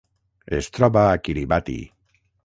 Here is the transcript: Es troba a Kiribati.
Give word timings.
Es 0.59 0.69
troba 0.77 1.03
a 1.09 1.19
Kiribati. 1.27 1.77